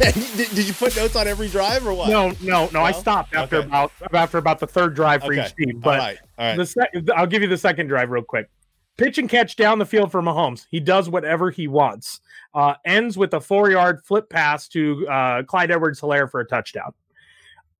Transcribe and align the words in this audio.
did, 0.36 0.48
did 0.54 0.66
you 0.66 0.72
put 0.74 0.96
notes 0.96 1.14
on 1.16 1.28
every 1.28 1.48
drive 1.48 1.86
or 1.86 1.94
what? 1.94 2.08
No, 2.08 2.32
no, 2.42 2.68
no. 2.72 2.82
I 2.82 2.92
stopped 2.92 3.34
after 3.34 3.56
Okay. 3.56 3.66
about 3.66 3.92
after 4.12 4.38
about 4.38 4.58
the 4.58 4.66
third 4.66 4.94
drive 4.94 5.22
for 5.22 5.32
Okay. 5.32 5.46
each 5.46 5.54
team. 5.56 5.78
But 5.80 5.98
right, 5.98 6.18
all 6.38 6.46
right. 6.48 6.56
the 6.56 6.66
sec- 6.66 6.90
I'll 7.14 7.26
give 7.26 7.42
you 7.42 7.48
the 7.48 7.58
second 7.58 7.88
drive 7.88 8.10
real 8.10 8.22
quick. 8.22 8.48
Pitch 8.96 9.18
and 9.18 9.28
catch 9.28 9.56
down 9.56 9.78
the 9.78 9.86
field 9.86 10.10
for 10.10 10.20
Mahomes. 10.22 10.66
He 10.70 10.80
does 10.80 11.08
whatever 11.08 11.50
he 11.50 11.68
wants. 11.68 12.20
Uh, 12.54 12.74
ends 12.84 13.16
with 13.16 13.32
a 13.34 13.40
four 13.40 13.70
yard 13.70 14.02
flip 14.04 14.28
pass 14.28 14.68
to 14.68 15.06
uh, 15.08 15.42
Clyde 15.44 15.70
Edwards 15.70 16.00
Helaire 16.00 16.30
for 16.30 16.40
a 16.40 16.46
touchdown. 16.46 16.92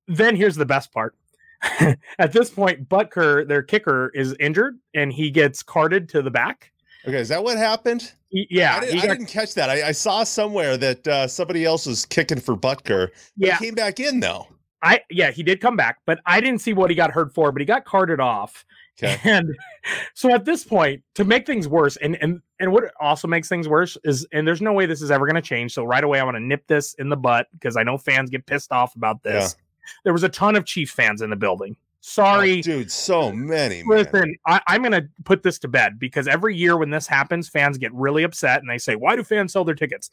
Then 0.07 0.35
here's 0.35 0.55
the 0.55 0.65
best 0.65 0.91
part. 0.91 1.15
At 2.17 2.31
this 2.33 2.49
point, 2.49 2.89
Butker, 2.89 3.47
their 3.47 3.61
kicker, 3.61 4.09
is 4.15 4.35
injured 4.39 4.79
and 4.95 5.13
he 5.13 5.29
gets 5.29 5.61
carted 5.61 6.09
to 6.09 6.21
the 6.23 6.31
back. 6.31 6.70
Okay, 7.07 7.17
is 7.17 7.29
that 7.29 7.43
what 7.43 7.57
happened? 7.57 8.11
Yeah, 8.31 8.77
I, 8.77 8.79
didn't, 8.79 8.95
he 8.95 9.01
I 9.01 9.07
didn't 9.07 9.25
catch 9.25 9.53
that. 9.55 9.69
I, 9.69 9.89
I 9.89 9.91
saw 9.91 10.23
somewhere 10.23 10.77
that 10.77 11.07
uh, 11.07 11.27
somebody 11.27 11.65
else 11.65 11.85
was 11.85 12.05
kicking 12.05 12.39
for 12.39 12.55
Butker. 12.55 13.09
Yeah. 13.35 13.57
he 13.57 13.65
came 13.65 13.75
back 13.75 13.99
in 13.99 14.19
though. 14.19 14.47
I 14.83 15.01
yeah, 15.09 15.31
he 15.31 15.43
did 15.43 15.61
come 15.61 15.75
back, 15.75 15.99
but 16.05 16.19
I 16.25 16.41
didn't 16.41 16.61
see 16.61 16.73
what 16.73 16.89
he 16.89 16.95
got 16.95 17.11
hurt 17.11 17.33
for, 17.33 17.51
but 17.51 17.61
he 17.61 17.65
got 17.65 17.85
carted 17.85 18.19
off. 18.19 18.65
Okay. 19.01 19.17
And 19.23 19.55
so 20.13 20.33
at 20.33 20.45
this 20.45 20.63
point, 20.63 21.03
to 21.15 21.23
make 21.23 21.45
things 21.45 21.67
worse, 21.67 21.97
and 21.97 22.15
and 22.21 22.41
and 22.59 22.71
what 22.71 22.85
also 22.99 23.27
makes 23.27 23.47
things 23.47 23.67
worse 23.67 23.97
is, 24.03 24.25
and 24.31 24.47
there's 24.47 24.61
no 24.61 24.73
way 24.73 24.85
this 24.85 25.01
is 25.01 25.11
ever 25.11 25.25
going 25.25 25.35
to 25.35 25.41
change. 25.41 25.73
So 25.73 25.83
right 25.83 26.03
away, 26.03 26.19
I 26.19 26.23
want 26.23 26.35
to 26.35 26.43
nip 26.43 26.65
this 26.67 26.93
in 26.95 27.09
the 27.09 27.17
butt 27.17 27.47
because 27.53 27.77
I 27.77 27.83
know 27.83 27.97
fans 27.97 28.29
get 28.29 28.45
pissed 28.45 28.71
off 28.71 28.95
about 28.95 29.23
this. 29.23 29.55
There 30.03 30.13
was 30.13 30.23
a 30.23 30.29
ton 30.29 30.55
of 30.55 30.65
Chief 30.65 30.89
fans 30.89 31.21
in 31.21 31.29
the 31.29 31.35
building. 31.35 31.75
Sorry, 32.03 32.59
Oh, 32.59 32.61
dude, 32.61 32.91
so 32.91 33.31
many. 33.31 33.83
Listen, 33.85 34.35
I, 34.47 34.59
I'm 34.67 34.81
going 34.81 34.91
to 34.91 35.07
put 35.23 35.43
this 35.43 35.59
to 35.59 35.67
bed 35.67 35.99
because 35.99 36.27
every 36.27 36.55
year 36.55 36.75
when 36.75 36.89
this 36.89 37.05
happens, 37.07 37.47
fans 37.47 37.77
get 37.77 37.93
really 37.93 38.23
upset 38.23 38.59
and 38.59 38.69
they 38.69 38.79
say, 38.79 38.95
Why 38.95 39.15
do 39.15 39.23
fans 39.23 39.53
sell 39.53 39.63
their 39.63 39.75
tickets? 39.75 40.09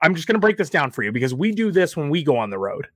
I'm 0.00 0.14
just 0.14 0.26
going 0.28 0.34
to 0.34 0.40
break 0.40 0.56
this 0.56 0.70
down 0.70 0.90
for 0.90 1.02
you 1.02 1.12
because 1.12 1.34
we 1.34 1.50
do 1.52 1.70
this 1.70 1.96
when 1.96 2.08
we 2.08 2.22
go 2.22 2.36
on 2.36 2.50
the 2.50 2.58
road. 2.58 2.86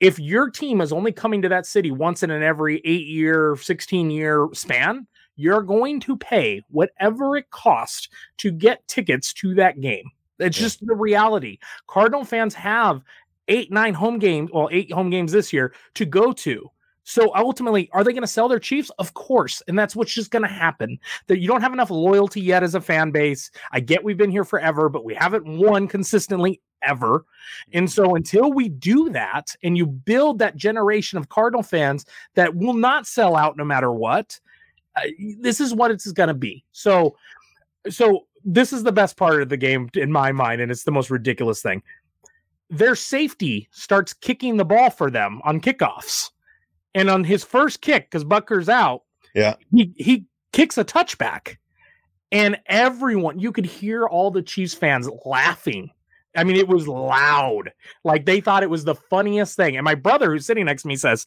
If 0.00 0.18
your 0.18 0.50
team 0.50 0.80
is 0.80 0.92
only 0.92 1.10
coming 1.12 1.42
to 1.42 1.48
that 1.48 1.66
city 1.66 1.90
once 1.90 2.22
in 2.22 2.30
an 2.30 2.42
every 2.42 2.80
eight 2.84 3.06
year, 3.06 3.56
16 3.60 4.10
year 4.10 4.48
span, 4.52 5.06
you're 5.36 5.62
going 5.62 6.00
to 6.00 6.16
pay 6.16 6.62
whatever 6.70 7.36
it 7.36 7.50
costs 7.50 8.08
to 8.38 8.50
get 8.50 8.86
tickets 8.86 9.32
to 9.34 9.54
that 9.54 9.80
game. 9.80 10.10
It's 10.40 10.58
Yeah. 10.58 10.64
just 10.66 10.86
the 10.86 10.94
reality. 10.94 11.58
Cardinal 11.86 12.24
fans 12.24 12.54
have 12.54 13.02
eight, 13.48 13.72
nine 13.72 13.94
home 13.94 14.18
games, 14.18 14.50
well, 14.52 14.68
eight 14.70 14.92
home 14.92 15.10
games 15.10 15.32
this 15.32 15.52
year 15.52 15.72
to 15.94 16.04
go 16.04 16.32
to. 16.32 16.70
So 17.08 17.34
ultimately, 17.34 17.88
are 17.94 18.04
they 18.04 18.12
going 18.12 18.20
to 18.20 18.26
sell 18.26 18.48
their 18.48 18.58
Chiefs? 18.58 18.90
Of 18.98 19.14
course. 19.14 19.62
And 19.66 19.78
that's 19.78 19.96
what's 19.96 20.12
just 20.12 20.30
going 20.30 20.42
to 20.42 20.48
happen. 20.48 20.98
That 21.26 21.38
you 21.38 21.48
don't 21.48 21.62
have 21.62 21.72
enough 21.72 21.88
loyalty 21.88 22.42
yet 22.42 22.62
as 22.62 22.74
a 22.74 22.82
fan 22.82 23.12
base. 23.12 23.50
I 23.72 23.80
get 23.80 24.04
we've 24.04 24.18
been 24.18 24.30
here 24.30 24.44
forever, 24.44 24.90
but 24.90 25.06
we 25.06 25.14
haven't 25.14 25.46
won 25.46 25.88
consistently 25.88 26.60
ever. 26.82 27.24
And 27.72 27.90
so 27.90 28.14
until 28.14 28.52
we 28.52 28.68
do 28.68 29.08
that 29.08 29.56
and 29.62 29.74
you 29.74 29.86
build 29.86 30.38
that 30.40 30.56
generation 30.56 31.16
of 31.16 31.30
Cardinal 31.30 31.62
fans 31.62 32.04
that 32.34 32.54
will 32.54 32.74
not 32.74 33.06
sell 33.06 33.36
out 33.36 33.56
no 33.56 33.64
matter 33.64 33.90
what, 33.90 34.38
uh, 34.94 35.08
this 35.40 35.62
is 35.62 35.72
what 35.72 35.90
it's 35.90 36.12
going 36.12 36.28
to 36.28 36.34
be. 36.34 36.62
So 36.72 37.16
so 37.88 38.26
this 38.44 38.70
is 38.70 38.82
the 38.82 38.92
best 38.92 39.16
part 39.16 39.40
of 39.40 39.48
the 39.48 39.56
game 39.56 39.88
in 39.94 40.12
my 40.12 40.30
mind 40.30 40.60
and 40.60 40.70
it's 40.70 40.84
the 40.84 40.90
most 40.90 41.08
ridiculous 41.08 41.62
thing. 41.62 41.82
Their 42.68 42.94
safety 42.94 43.66
starts 43.72 44.12
kicking 44.12 44.58
the 44.58 44.66
ball 44.66 44.90
for 44.90 45.10
them 45.10 45.40
on 45.44 45.62
kickoffs. 45.62 46.32
And 46.94 47.10
on 47.10 47.24
his 47.24 47.44
first 47.44 47.80
kick 47.80 48.10
cuz 48.10 48.24
Butker's 48.24 48.68
out, 48.68 49.02
Yeah. 49.34 49.54
he 49.72 49.92
he 49.96 50.24
kicks 50.52 50.78
a 50.78 50.84
touchback. 50.84 51.56
And 52.30 52.58
everyone, 52.66 53.38
you 53.38 53.52
could 53.52 53.64
hear 53.66 54.06
all 54.06 54.30
the 54.30 54.42
Chiefs 54.42 54.74
fans 54.74 55.08
laughing. 55.24 55.90
I 56.36 56.44
mean, 56.44 56.56
it 56.56 56.68
was 56.68 56.86
loud. 56.86 57.72
Like 58.04 58.26
they 58.26 58.40
thought 58.40 58.62
it 58.62 58.70
was 58.70 58.84
the 58.84 58.94
funniest 58.94 59.56
thing. 59.56 59.76
And 59.76 59.84
my 59.84 59.94
brother, 59.94 60.30
who's 60.30 60.44
sitting 60.46 60.66
next 60.66 60.82
to 60.82 60.88
me, 60.88 60.96
says, 60.96 61.26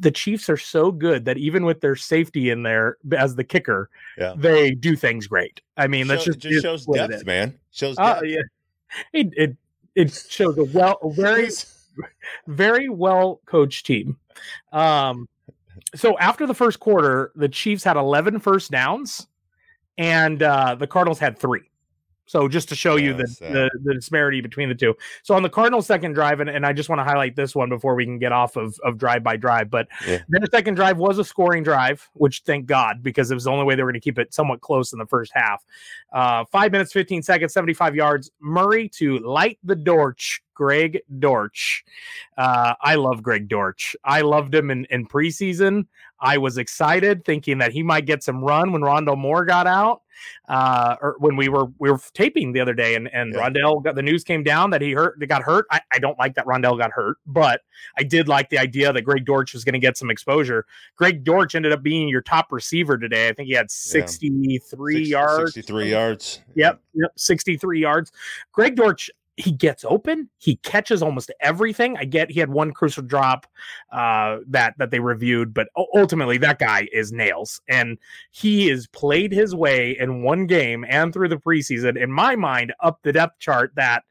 The 0.00 0.10
Chiefs 0.10 0.50
are 0.50 0.58
so 0.58 0.92
good 0.92 1.24
that 1.24 1.38
even 1.38 1.64
with 1.64 1.80
their 1.80 1.96
safety 1.96 2.50
in 2.50 2.62
there 2.62 2.98
as 3.16 3.36
the 3.36 3.44
kicker, 3.44 3.88
Yeah. 4.18 4.34
they 4.36 4.72
do 4.72 4.96
things 4.96 5.26
great. 5.26 5.62
I 5.78 5.86
mean, 5.86 6.06
that's 6.06 6.24
just, 6.24 6.40
just 6.40 6.62
shows 6.62 6.84
depth, 6.86 7.24
man. 7.24 7.58
Shows 7.70 7.96
Oh, 7.98 8.14
depth. 8.20 8.26
yeah. 8.26 8.42
It, 9.14 9.28
it, 9.34 9.56
it 9.94 10.26
shows 10.28 10.58
a 10.58 10.64
well, 10.64 10.98
a 11.02 11.10
very, 11.10 11.48
very 12.46 12.88
well 12.90 13.40
coached 13.46 13.86
team. 13.86 14.18
Um, 14.72 15.28
so 15.94 16.18
after 16.18 16.46
the 16.46 16.54
first 16.54 16.80
quarter, 16.80 17.32
the 17.34 17.48
Chiefs 17.48 17.84
had 17.84 17.96
11 17.96 18.40
first 18.40 18.70
downs, 18.70 19.26
and 19.96 20.42
uh, 20.42 20.74
the 20.74 20.86
Cardinals 20.86 21.18
had 21.18 21.38
three. 21.38 21.62
So 22.26 22.46
just 22.46 22.68
to 22.68 22.74
show 22.74 22.96
you 22.96 23.14
the, 23.14 23.24
the 23.40 23.70
the 23.84 23.94
disparity 23.94 24.42
between 24.42 24.68
the 24.68 24.74
two. 24.74 24.94
So 25.22 25.34
on 25.34 25.42
the 25.42 25.48
Cardinals' 25.48 25.86
second 25.86 26.12
drive, 26.12 26.40
and, 26.40 26.50
and 26.50 26.66
I 26.66 26.74
just 26.74 26.90
want 26.90 26.98
to 26.98 27.04
highlight 27.04 27.34
this 27.36 27.54
one 27.54 27.70
before 27.70 27.94
we 27.94 28.04
can 28.04 28.18
get 28.18 28.32
off 28.32 28.56
of, 28.56 28.78
of 28.84 28.98
drive 28.98 29.22
by 29.22 29.38
drive. 29.38 29.70
But 29.70 29.88
Yeah. 30.06 30.18
their 30.28 30.46
second 30.52 30.74
drive 30.74 30.98
was 30.98 31.18
a 31.18 31.24
scoring 31.24 31.62
drive, 31.62 32.06
which 32.12 32.42
thank 32.44 32.66
God 32.66 33.02
because 33.02 33.30
it 33.30 33.34
was 33.34 33.44
the 33.44 33.50
only 33.50 33.64
way 33.64 33.76
they 33.76 33.82
were 33.82 33.90
going 33.90 33.98
to 34.00 34.04
keep 34.04 34.18
it 34.18 34.34
somewhat 34.34 34.60
close 34.60 34.92
in 34.92 34.98
the 34.98 35.06
first 35.06 35.32
half. 35.34 35.64
Uh, 36.12 36.44
five 36.52 36.70
minutes, 36.70 36.92
15 36.92 37.22
seconds, 37.22 37.54
75 37.54 37.96
yards. 37.96 38.30
Murray 38.40 38.90
to 38.90 39.18
light 39.20 39.58
the 39.64 39.74
Dortch. 39.74 40.42
Greg 40.62 41.00
Dortch. 41.20 41.84
Uh, 42.36 42.74
I 42.82 42.96
love 42.96 43.22
Greg 43.22 43.46
Dortch. 43.48 43.94
I 44.02 44.22
loved 44.22 44.52
him 44.52 44.72
in, 44.72 44.86
in 44.90 45.06
preseason. 45.06 45.86
I 46.20 46.36
was 46.36 46.58
excited 46.58 47.24
thinking 47.24 47.58
that 47.58 47.70
he 47.70 47.84
might 47.84 48.06
get 48.06 48.24
some 48.24 48.42
run 48.42 48.72
when 48.72 48.82
Rondale 48.82 49.16
Moore 49.16 49.44
got 49.44 49.68
out. 49.68 50.02
Uh, 50.48 50.96
or 51.00 51.14
when 51.20 51.36
we 51.36 51.48
were 51.48 51.66
we 51.78 51.88
were 51.92 52.00
taping 52.12 52.52
the 52.52 52.58
other 52.58 52.74
day 52.74 52.96
and, 52.96 53.08
and 53.14 53.32
Yeah. 53.34 53.48
Rondale 53.48 53.84
got 53.84 53.94
the 53.94 54.02
news 54.02 54.24
came 54.24 54.42
down 54.42 54.70
that 54.70 54.82
he 54.82 54.90
hurt 54.90 55.14
that 55.20 55.28
got 55.28 55.42
hurt. 55.44 55.66
I, 55.70 55.80
I 55.92 56.00
don't 56.00 56.18
like 56.18 56.34
that 56.34 56.44
Rondale 56.44 56.76
got 56.76 56.90
hurt, 56.90 57.18
but 57.24 57.60
I 57.96 58.02
did 58.02 58.26
like 58.26 58.50
the 58.50 58.58
idea 58.58 58.92
that 58.92 59.02
Greg 59.02 59.24
Dortch 59.24 59.52
was 59.54 59.62
going 59.62 59.74
to 59.74 59.78
get 59.78 59.96
some 59.96 60.10
exposure. 60.10 60.66
Greg 60.96 61.22
Dortch 61.22 61.54
ended 61.54 61.70
up 61.70 61.84
being 61.84 62.08
your 62.08 62.20
top 62.22 62.50
receiver 62.50 62.98
today. 62.98 63.28
I 63.28 63.32
think 63.32 63.46
he 63.46 63.54
had 63.54 63.70
63 63.70 64.58
Six- 64.96 65.08
yards. 65.08 65.54
63 65.54 65.90
yards. 65.92 66.40
Yep, 66.56 66.80
yep, 66.94 67.10
63 67.16 67.80
yards. 67.80 68.10
Greg 68.50 68.74
Dortch, 68.74 69.08
he 69.38 69.52
gets 69.52 69.84
open, 69.84 70.28
he 70.38 70.56
catches 70.56 71.02
almost 71.02 71.30
everything. 71.40 71.96
I 71.96 72.04
get 72.04 72.30
he 72.30 72.40
had 72.40 72.50
one 72.50 72.72
crucial 72.72 73.04
drop 73.04 73.46
uh 73.92 74.38
that 74.48 74.74
that 74.78 74.90
they 74.90 75.00
reviewed, 75.00 75.54
but 75.54 75.68
ultimately 75.94 76.38
that 76.38 76.58
guy 76.58 76.88
is 76.92 77.12
nails 77.12 77.60
and 77.68 77.98
he 78.30 78.68
has 78.68 78.86
played 78.88 79.32
his 79.32 79.54
way 79.54 79.96
in 79.98 80.22
one 80.22 80.46
game 80.46 80.84
and 80.88 81.12
through 81.12 81.28
the 81.28 81.36
preseason 81.36 81.96
in 81.96 82.10
my 82.10 82.34
mind 82.34 82.72
up 82.80 82.98
the 83.02 83.12
depth 83.12 83.38
chart 83.38 83.72
that 83.76 84.02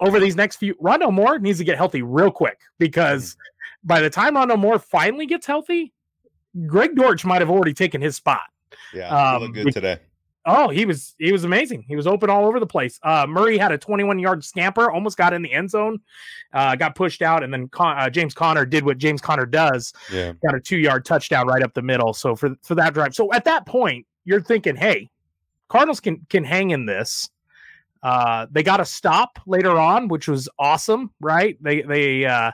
over 0.00 0.20
these 0.20 0.36
next 0.36 0.56
few 0.56 0.74
Rondale 0.76 1.12
Moore 1.12 1.38
needs 1.40 1.58
to 1.58 1.64
get 1.64 1.76
healthy 1.76 2.02
real 2.02 2.30
quick 2.30 2.60
because 2.78 3.36
by 3.82 4.00
the 4.00 4.10
time 4.10 4.34
Rondale 4.34 4.58
Moore 4.58 4.78
finally 4.78 5.26
gets 5.26 5.46
healthy, 5.46 5.92
Greg 6.66 6.94
Dortch 6.94 7.24
might 7.24 7.40
have 7.40 7.50
already 7.50 7.74
taken 7.74 8.00
his 8.00 8.16
spot. 8.16 8.42
Yeah. 8.94 9.08
Um, 9.08 9.40
he 9.40 9.46
looked 9.46 9.54
good 9.54 9.74
today. 9.74 9.98
Oh, 10.46 10.68
he 10.68 10.86
was 10.86 11.14
he 11.18 11.30
was 11.30 11.44
amazing. 11.44 11.84
He 11.86 11.94
was 11.96 12.06
open 12.06 12.30
all 12.30 12.46
over 12.46 12.58
the 12.58 12.66
place. 12.66 12.98
Uh, 13.02 13.26
Murray 13.28 13.58
had 13.58 13.70
a 13.72 13.76
21 13.78 14.18
yard 14.18 14.42
scamper, 14.44 14.90
almost 14.90 15.18
got 15.18 15.34
in 15.34 15.42
the 15.42 15.52
end 15.52 15.70
zone, 15.70 15.98
uh, 16.54 16.74
got 16.74 16.94
pushed 16.94 17.20
out, 17.22 17.42
and 17.42 17.52
then 17.52 17.68
Con- 17.68 17.98
uh, 17.98 18.08
James 18.08 18.32
Conner 18.34 18.64
did 18.64 18.84
what 18.84 18.96
James 18.98 19.20
Conner 19.20 19.44
does, 19.46 19.92
Yeah. 20.10 20.32
got 20.44 20.54
a 20.54 20.60
two 20.60 20.78
yard 20.78 21.04
touchdown 21.04 21.46
right 21.48 21.62
up 21.62 21.74
the 21.74 21.82
middle. 21.82 22.14
So 22.14 22.34
for 22.34 22.54
for 22.62 22.74
that 22.76 22.94
drive, 22.94 23.14
so 23.14 23.32
at 23.34 23.44
that 23.44 23.66
point, 23.66 24.06
you're 24.24 24.40
thinking, 24.40 24.74
hey, 24.76 25.10
Cardinals 25.68 26.00
can 26.00 26.24
can 26.30 26.44
hang 26.44 26.70
in 26.70 26.86
this. 26.86 27.28
Uh, 28.02 28.46
they 28.50 28.62
got 28.62 28.80
a 28.80 28.84
stop 28.84 29.38
later 29.44 29.76
on, 29.78 30.08
which 30.08 30.28
was 30.28 30.48
awesome, 30.58 31.10
right? 31.20 31.62
They 31.62 31.82
they 31.82 32.24
uh, 32.24 32.52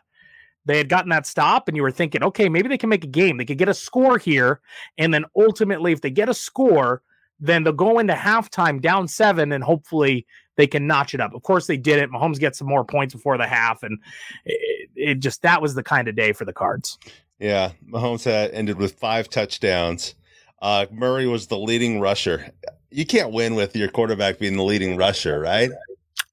they 0.64 0.78
had 0.78 0.88
gotten 0.88 1.10
that 1.10 1.26
stop, 1.26 1.68
and 1.68 1.76
you 1.76 1.82
were 1.82 1.90
thinking, 1.92 2.24
okay, 2.24 2.48
maybe 2.48 2.68
they 2.68 2.78
can 2.78 2.88
make 2.88 3.04
a 3.04 3.08
game. 3.08 3.36
They 3.36 3.44
could 3.44 3.58
get 3.58 3.68
a 3.68 3.74
score 3.74 4.18
here, 4.18 4.62
and 4.98 5.12
then 5.14 5.26
ultimately, 5.36 5.92
if 5.92 6.00
they 6.00 6.10
get 6.10 6.28
a 6.30 6.34
score, 6.34 7.02
then 7.44 7.64
they'll 7.64 7.72
go 7.72 7.98
into 7.98 8.14
halftime 8.14 8.80
down 8.80 9.08
seven, 9.08 9.52
and 9.52 9.62
hopefully 9.62 10.26
they 10.56 10.66
can 10.66 10.86
notch 10.86 11.14
it 11.14 11.20
up. 11.20 11.34
Of 11.34 11.42
course, 11.42 11.66
they 11.66 11.76
did 11.76 11.98
it. 11.98 12.10
Mahomes 12.10 12.38
gets 12.38 12.58
some 12.58 12.68
more 12.68 12.84
points 12.84 13.14
before 13.14 13.36
the 13.36 13.46
half, 13.46 13.82
and 13.82 13.98
it, 14.44 14.90
it 14.94 15.14
just 15.20 15.42
that 15.42 15.60
was 15.60 15.74
the 15.74 15.82
kind 15.82 16.08
of 16.08 16.14
day 16.14 16.32
for 16.32 16.44
the 16.44 16.52
Cards. 16.52 16.98
Yeah. 17.38 17.72
Mahomes 17.90 18.24
had 18.24 18.52
ended 18.52 18.78
with 18.78 18.92
five 18.92 19.28
touchdowns. 19.28 20.14
uh, 20.62 20.86
Murray 20.90 21.26
was 21.26 21.46
the 21.48 21.58
leading 21.58 22.00
rusher. 22.00 22.50
You 22.90 23.04
can't 23.04 23.32
win 23.32 23.54
with 23.54 23.76
your 23.76 23.88
quarterback 23.88 24.38
being 24.38 24.56
the 24.56 24.62
leading 24.62 24.96
rusher, 24.96 25.40
right? 25.40 25.70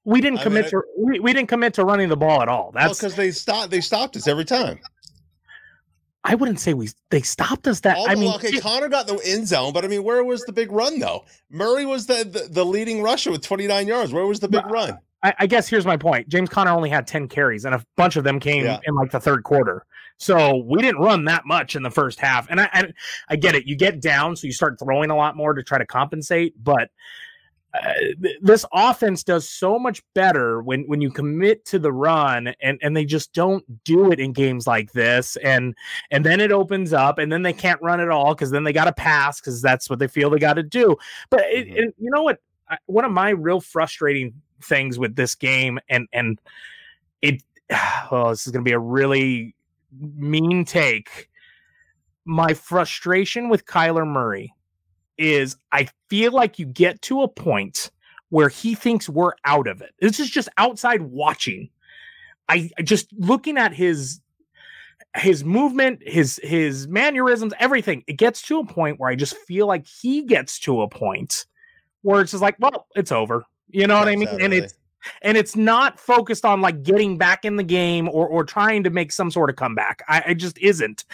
We 0.06 0.22
didn't 0.22 0.40
I 0.40 0.44
commit 0.44 0.66
mean, 0.66 0.72
to 0.72 0.84
we, 0.98 1.20
we 1.20 1.34
didn't 1.34 1.50
commit 1.50 1.74
to 1.76 1.86
running 1.86 2.10
the 2.10 2.18
ball 2.18 2.42
at 2.42 2.48
all. 2.48 2.72
That's 2.74 2.98
because 2.98 3.16
they 3.16 3.32
stopped. 3.32 3.72
They 3.72 3.82
stopped 3.82 4.16
us 4.16 4.28
every 4.28 4.46
time. 4.46 4.80
I 6.24 6.36
wouldn't 6.36 6.60
say 6.60 6.74
we 6.74 6.90
they 7.10 7.22
stopped 7.22 7.68
us 7.68 7.80
that. 7.82 7.98
All 7.98 8.10
I 8.10 8.16
mean, 8.16 8.34
okay, 8.36 8.50
it- 8.50 8.62
Conner 8.62 8.90
got 8.90 9.08
the 9.08 9.20
end 9.26 9.48
zone, 9.48 9.74
but 9.74 9.84
I 9.84 9.88
mean, 9.88 10.04
where 10.04 10.24
was 10.24 10.44
the 10.44 10.54
big 10.54 10.72
run 10.72 11.00
though? 11.00 11.26
Murray 11.50 11.86
was 11.86 12.06
the 12.06 12.24
the, 12.24 12.48
the 12.50 12.66
leading 12.66 13.02
rusher 13.02 13.32
with 13.32 13.42
29 13.42 13.88
yards. 13.88 14.14
Where 14.14 14.26
was 14.26 14.40
the 14.40 14.48
big 14.48 14.66
run? 14.68 14.98
I, 15.24 15.34
I 15.40 15.48
guess 15.48 15.68
here's 15.68 15.86
my 15.86 15.98
point. 15.98 16.28
James 16.30 16.50
Conner 16.50 16.72
only 16.72 16.90
had 16.90 17.06
10 17.06 17.28
carries, 17.28 17.66
and 17.66 17.76
a 17.76 17.86
bunch 17.96 18.16
of 18.16 18.24
them 18.24 18.40
came 18.40 18.66
Yeah. 18.66 18.80
in 18.86 18.96
like 18.96 19.12
the 19.12 19.20
third 19.20 19.44
quarter. 19.44 19.86
So 20.18 20.58
we 20.58 20.82
didn't 20.82 21.02
run 21.02 21.26
that 21.26 21.46
much 21.46 21.76
in 21.76 21.82
the 21.84 21.90
first 21.92 22.20
half. 22.20 22.48
And 22.50 22.60
I, 22.62 22.70
I, 22.74 22.94
I 23.30 23.36
get 23.36 23.56
it. 23.56 23.66
You 23.66 23.76
get 23.76 24.00
down, 24.02 24.36
so 24.36 24.46
you 24.48 24.54
start 24.54 24.78
throwing 24.80 25.10
a 25.10 25.16
lot 25.16 25.36
more 25.36 25.54
to 25.54 25.64
try 25.64 25.78
to 25.80 25.86
compensate. 25.86 26.54
But 26.64 26.90
uh, 27.74 27.94
th- 28.22 28.38
this 28.42 28.66
offense 28.74 29.24
does 29.24 29.50
so 29.50 29.80
much 29.80 30.02
better 30.14 30.62
when 30.62 30.82
when 30.88 31.00
you 31.02 31.10
commit 31.10 31.64
to 31.66 31.80
the 31.80 31.92
run, 31.92 32.54
and 32.62 32.78
and 32.82 32.96
they 32.98 33.06
just 33.06 33.34
don't 33.34 33.64
do 33.84 34.12
it 34.12 34.20
in 34.20 34.34
games 34.34 34.68
like 34.68 34.92
this. 34.92 35.38
And 35.38 35.76
and 36.12 36.26
then 36.26 36.40
it 36.42 36.52
opens 36.52 36.92
up, 36.94 37.18
and 37.18 37.32
then 37.32 37.44
they 37.44 37.54
can't 37.54 37.82
run 37.82 38.00
at 38.00 38.10
all 38.10 38.34
because 38.36 38.52
then 38.52 38.64
they 38.64 38.74
got 38.74 38.86
to 38.86 38.94
pass 38.94 39.40
because 39.40 39.62
that's 39.62 39.90
what 39.90 40.00
they 40.00 40.08
feel 40.08 40.30
they 40.30 40.40
got 40.40 40.56
to 40.56 40.64
do. 40.64 40.96
But 41.30 41.42
it, 41.46 41.68
Mhm. 41.68 41.78
it- 41.78 41.96
you 41.98 42.12
know 42.12 42.24
what? 42.24 42.40
I- 42.70 42.78
One 42.88 43.06
of 43.06 43.12
my 43.12 43.30
real 43.30 43.62
frustrating 43.62 44.34
things 44.64 45.00
with 45.00 45.16
this 45.16 45.34
game, 45.36 45.80
and 45.90 46.08
and 46.14 46.40
it, 47.22 47.42
oh, 48.12 48.30
this 48.32 48.46
is 48.46 48.52
going 48.52 48.66
to 48.66 48.70
be 48.70 48.74
a 48.74 48.80
really 48.80 49.56
mean 50.00 50.66
take. 50.66 51.30
My 52.26 52.54
frustration 52.54 53.50
with 53.50 53.66
Kyler 53.66 54.06
Murray 54.08 54.54
is 55.22 55.56
I 55.72 55.88
feel 56.10 56.32
like 56.32 56.60
you 56.60 56.66
get 56.66 57.02
to 57.04 57.22
a 57.22 57.28
point 57.28 57.92
where 58.30 58.50
he 58.50 58.76
thinks 58.76 59.08
we're 59.08 59.34
out 59.46 59.68
of 59.68 59.82
it. 59.82 59.94
This 60.00 60.20
is 60.20 60.30
just 60.30 60.50
outside 60.58 61.02
watching. 61.02 61.70
I 62.50 62.70
just 62.84 63.08
looking 63.14 63.58
at 63.58 63.74
his 63.74 64.20
his 65.16 65.44
movement, 65.44 66.02
his 66.06 66.40
his 66.44 66.88
mannerisms, 66.88 67.54
everything. 67.60 68.04
It 68.08 68.14
gets 68.14 68.42
to 68.44 68.60
a 68.60 68.66
point 68.66 69.00
where 69.00 69.10
I 69.10 69.16
just 69.16 69.36
feel 69.38 69.68
like 69.68 69.86
he 69.86 70.24
gets 70.24 70.60
to 70.62 70.82
a 70.82 70.88
point 70.90 71.46
where 72.02 72.22
it's 72.22 72.32
just 72.32 72.42
like, 72.42 72.56
well, 72.60 72.88
it's 72.96 73.12
over. 73.12 73.44
You 73.70 73.88
know 73.88 74.00
what 74.00 74.08
I 74.08 74.16
mean? 74.16 74.28
And 74.40 74.54
it's 74.54 74.74
and 75.22 75.38
it's 75.38 75.56
not 75.56 76.00
focused 76.00 76.46
on 76.46 76.62
like 76.62 76.84
getting 76.84 77.18
back 77.18 77.46
in 77.46 77.56
the 77.56 77.64
game 77.64 78.08
or 78.10 78.28
or 78.28 78.44
trying 78.44 78.84
to 78.84 78.90
make 78.90 79.12
some 79.12 79.32
sort 79.32 79.50
of 79.50 79.56
comeback. 79.56 80.04
I, 80.08 80.24
I 80.28 80.34
just 80.34 80.58
isn't, 80.60 81.06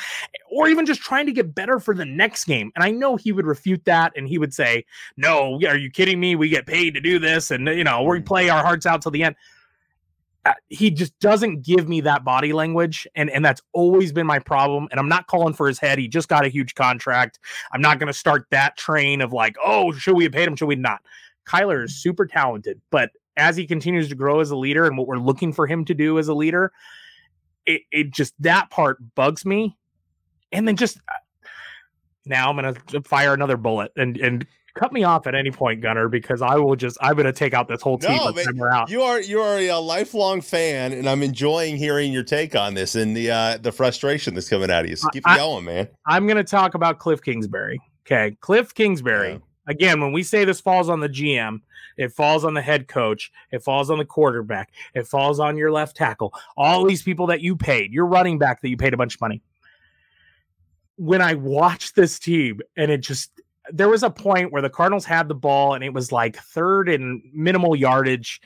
or 0.52 0.68
even 0.68 0.86
just 0.86 1.02
trying 1.02 1.26
to 1.26 1.32
get 1.32 1.54
better 1.54 1.80
for 1.80 1.94
the 1.94 2.06
next 2.06 2.46
game. 2.46 2.72
And 2.76 2.84
I 2.84 2.92
know 2.92 3.16
he 3.16 3.32
would 3.32 3.46
refute 3.46 3.86
that, 3.86 4.14
and 4.16 4.28
he 4.28 4.38
would 4.38 4.54
say, 4.54 4.86
"No, 5.16 5.60
are 5.68 5.78
you 5.78 5.90
kidding 5.90 6.20
me? 6.20 6.36
We 6.36 6.50
get 6.50 6.66
paid 6.66 6.94
to 6.94 7.02
do 7.02 7.20
this, 7.20 7.52
and 7.52 7.68
you 7.68 7.84
know 7.84 8.04
we 8.04 8.20
Mhm. 8.20 8.26
play 8.26 8.50
our 8.50 8.64
hearts 8.64 8.86
out 8.86 9.02
till 9.02 9.12
the 9.12 9.24
end." 9.24 9.36
Uh, 10.46 10.54
he 10.70 10.90
just 10.90 11.18
doesn't 11.20 11.62
give 11.62 11.90
me 11.90 12.00
that 12.00 12.24
body 12.24 12.54
language, 12.54 13.06
and 13.16 13.30
and 13.30 13.44
that's 13.44 13.62
always 13.74 14.14
been 14.14 14.26
my 14.26 14.40
problem. 14.40 14.88
And 14.92 15.00
I'm 15.00 15.10
not 15.10 15.28
calling 15.28 15.54
for 15.54 15.68
his 15.68 15.78
head. 15.78 16.00
He 16.00 16.08
just 16.08 16.30
got 16.30 16.46
a 16.46 16.50
huge 16.50 16.74
contract. 16.74 17.40
I'm 17.74 17.82
not 17.82 18.00
going 18.00 18.08
to 18.08 18.14
start 18.18 18.46
that 18.52 18.78
train 18.78 19.20
of 19.22 19.34
like, 19.34 19.58
oh, 19.66 19.92
should 19.92 20.16
we 20.16 20.24
have 20.24 20.32
paid 20.32 20.48
him? 20.48 20.56
Should 20.56 20.68
we 20.68 20.76
not? 20.76 21.02
Kyler 21.46 21.84
is 21.84 21.96
super 22.02 22.26
talented, 22.26 22.80
but 22.92 23.12
as 23.38 23.56
he 23.56 23.66
continues 23.66 24.10
to 24.10 24.16
grow 24.16 24.40
as 24.40 24.52
a 24.52 24.58
leader 24.58 24.86
and 24.86 24.98
what 24.98 25.08
we're 25.08 25.18
looking 25.18 25.54
for 25.54 25.68
him 25.68 25.86
to 25.86 25.94
do 25.94 26.20
as 26.20 26.28
a 26.28 26.34
leader, 26.34 26.74
it, 27.66 27.84
it 27.92 28.12
just 28.12 28.34
that 28.42 28.70
part 28.70 28.98
bugs 29.16 29.46
me. 29.46 29.78
And 30.52 30.68
then 30.68 30.76
just 30.76 30.98
uh, 30.98 31.48
now 32.26 32.50
I'm 32.50 32.56
gonna 32.56 32.76
fire 33.04 33.34
another 33.34 33.58
bullet 33.58 33.92
and 33.96 34.18
and 34.18 34.46
cut 34.78 34.94
me 34.94 35.04
off 35.04 35.28
at 35.28 35.36
any 35.36 35.52
point, 35.52 35.82
Gunner, 35.82 36.08
because 36.08 36.42
I 36.42 36.56
will 36.56 36.76
just 36.76 36.98
I'm 37.02 37.16
gonna 37.16 37.34
take 37.34 37.54
out 37.54 37.68
this 37.68 37.82
whole 37.82 37.98
team 37.98 38.18
No, 38.18 38.32
man, 38.32 38.46
out. 38.72 38.90
You 38.90 39.02
are 39.02 39.20
you 39.20 39.40
are 39.42 39.58
a, 39.58 39.78
lifelong 39.78 40.42
fan, 40.42 40.94
and 40.94 41.08
I'm 41.10 41.24
enjoying 41.24 41.78
hearing 41.78 42.14
your 42.14 42.24
take 42.24 42.56
on 42.56 42.74
this 42.74 42.96
and 42.96 43.16
the 43.16 43.32
uh, 43.32 43.58
the 43.58 43.72
frustration 43.72 44.34
that's 44.34 44.50
coming 44.50 44.72
out 44.72 44.84
of 44.84 44.90
you. 44.90 44.96
So 44.96 45.10
keep 45.10 45.28
I- 45.28 45.38
going, 45.38 45.66
man. 45.66 45.90
I'm 46.06 46.28
gonna 46.28 46.44
talk 46.44 46.76
about 46.76 47.00
Cliff 47.00 47.22
Kingsbury. 47.22 47.80
Okay, 48.06 48.38
Cliff 48.40 48.74
Kingsbury. 48.74 49.34
Yeah. 49.34 49.38
Again, 49.68 50.02
when 50.02 50.14
we 50.14 50.24
say 50.24 50.46
this 50.46 50.62
falls 50.62 50.90
on 50.90 51.00
the 51.00 51.10
GM, 51.10 51.62
it 51.98 52.14
falls 52.14 52.46
on 52.46 52.54
the 52.54 52.62
head 52.62 52.88
coach, 52.88 53.32
it 53.52 53.64
falls 53.64 53.90
on 53.90 53.98
the 53.98 54.06
quarterback, 54.06 54.72
it 54.94 55.08
falls 55.08 55.40
on 55.40 55.58
your 55.58 55.72
left 55.72 55.96
tackle, 55.96 56.34
all 56.56 56.86
these 56.86 57.04
people 57.04 57.28
that 57.28 57.42
you 57.42 57.56
paid, 57.56 57.92
your 57.92 58.06
running 58.06 58.38
back 58.38 58.62
that 58.62 58.70
you 58.70 58.78
paid 58.78 58.94
a 58.94 58.98
bunch 58.98 59.16
of 59.16 59.22
money. 59.22 59.42
When 60.96 61.22
I 61.22 61.36
watched 61.36 61.96
this 61.96 62.18
team, 62.18 62.62
and 62.76 62.90
it 62.90 63.00
just 63.00 63.32
there 63.72 63.90
was 63.90 64.04
a 64.04 64.10
point 64.10 64.52
where 64.52 64.62
the 64.62 64.70
Cardinals 64.70 65.06
had 65.06 65.28
the 65.28 65.36
ball 65.36 65.74
and 65.74 65.84
it 65.84 65.94
was 65.94 66.12
like 66.12 66.38
third 66.38 66.90
and 66.90 67.22
minimal 67.34 67.76
yardage. 67.76 68.42